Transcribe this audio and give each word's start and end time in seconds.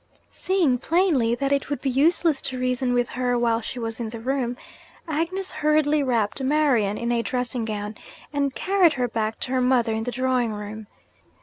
Seeing 0.31 0.79
plainly 0.79 1.35
that 1.35 1.51
it 1.51 1.69
would 1.69 1.79
be 1.79 1.91
useless 1.91 2.41
to 2.49 2.57
reason 2.57 2.95
with 2.95 3.09
her 3.09 3.37
while 3.37 3.61
she 3.61 3.77
was 3.77 3.99
in 3.99 4.09
the 4.09 4.19
room, 4.19 4.57
Agnes 5.07 5.51
hurriedly 5.51 6.01
wrapped 6.01 6.41
Marian 6.41 6.97
in 6.97 7.11
a 7.11 7.21
dressing 7.21 7.65
gown, 7.65 7.93
and 8.33 8.55
carried 8.55 8.93
her 8.93 9.07
back 9.07 9.39
to 9.41 9.51
her 9.51 9.61
mother 9.61 9.93
in 9.93 10.01
the 10.05 10.09
drawing 10.11 10.53
room. 10.53 10.87